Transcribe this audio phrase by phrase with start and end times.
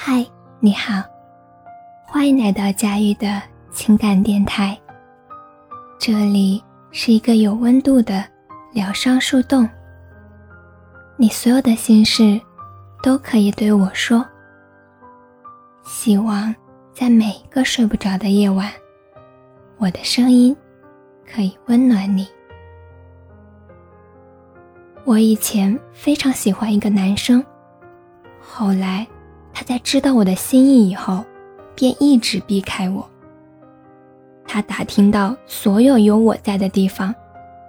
[0.00, 0.24] 嗨，
[0.60, 1.02] 你好，
[2.06, 4.78] 欢迎来到佳玉的情感电台。
[5.98, 6.62] 这里
[6.92, 8.24] 是一个有温度的
[8.72, 9.68] 疗伤树洞，
[11.16, 12.40] 你所有的心事
[13.02, 14.24] 都可以对我说。
[15.84, 16.54] 希望
[16.94, 18.70] 在每一个睡不着的夜晚，
[19.78, 20.56] 我的声音
[21.26, 22.24] 可以温暖你。
[25.04, 27.44] 我以前非常喜欢一个男生，
[28.40, 29.04] 后来。
[29.68, 31.22] 在知道我的心意以后，
[31.74, 33.06] 便一直避开我。
[34.46, 37.14] 他打听到所有有我在的地方，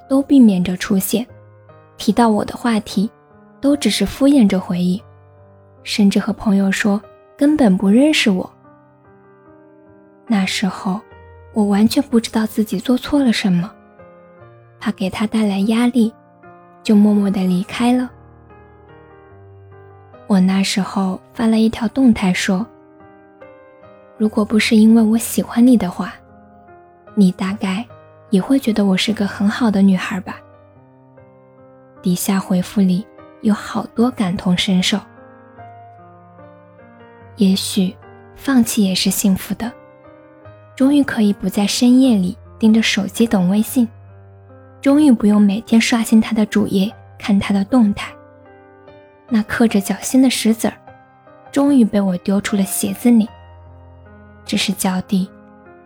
[0.07, 1.25] 都避免着出现；
[1.97, 3.11] 提到我的话题，
[3.59, 4.97] 都只是敷衍着回应，
[5.83, 7.01] 甚至和朋友说
[7.35, 8.49] 根本不认识我。
[10.25, 11.01] 那时候，
[11.51, 13.69] 我完全不知道自己做错了什么，
[14.79, 16.13] 怕给他带来压力，
[16.81, 18.09] 就默默地离开了。
[20.29, 22.63] 我那时候发了一条动态说
[24.15, 26.13] ：“如果不是因为我喜欢你的话，
[27.15, 27.83] 你大概
[28.29, 30.39] 也会觉得我是个很好的女孩吧。”
[32.03, 33.03] 底下回复里
[33.41, 34.99] 有好多感同身受。
[37.37, 37.95] 也许
[38.35, 39.71] 放弃也是幸福的，
[40.75, 43.89] 终于可以不在深夜里盯着手机等微信，
[44.79, 48.13] 终于不用每天刷新他的主页看他的动态。
[49.29, 50.73] 那刻着脚心的石子儿，
[51.51, 53.29] 终于被我丢出了鞋子里。
[54.45, 55.29] 只是脚底，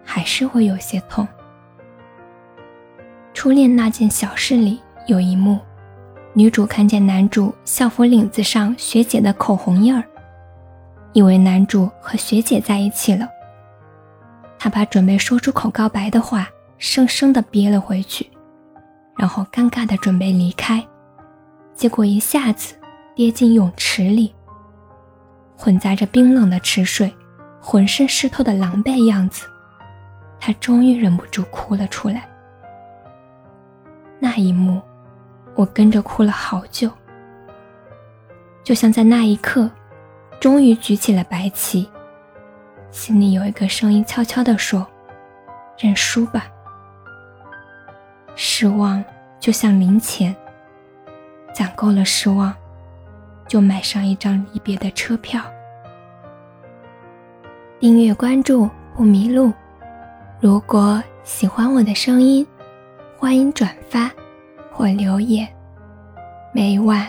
[0.04, 1.28] 还是会有些痛。
[3.34, 5.60] 初恋那件小事里有一幕，
[6.32, 10.04] 女主看见男主校服领子上学姐的口红印儿，
[11.12, 13.28] 以为男主和学姐在一起了。
[14.58, 18.30] 她把准备说出口告白的话生生的憋了回去，
[19.18, 20.82] 然后尴尬的准备离开，
[21.76, 22.76] 结果一下子。
[23.16, 24.34] 跌进泳池里，
[25.56, 27.14] 混杂着冰冷的池水，
[27.62, 29.46] 浑身湿透的狼狈样子，
[30.40, 32.28] 他终于忍不住哭了出来。
[34.20, 34.82] 那一幕，
[35.54, 36.90] 我跟着哭了好久，
[38.64, 39.70] 就像在那一刻，
[40.40, 41.88] 终于举起了白旗，
[42.90, 44.88] 心里有一个声音悄悄地说
[45.78, 46.48] ：“认输吧。”
[48.36, 49.04] 失望
[49.40, 50.36] 就像零钱，
[51.54, 52.52] 攒够了失望。
[53.48, 55.42] 就买上一张离别的车票。
[57.80, 59.52] 订阅关注不迷路。
[60.40, 62.46] 如果喜欢我的声音，
[63.18, 64.12] 欢迎转发
[64.72, 65.48] 或留言。
[66.54, 67.08] 每晚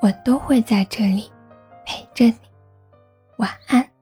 [0.00, 1.30] 我都会在这里
[1.84, 2.36] 陪着你。
[3.36, 3.97] 晚安。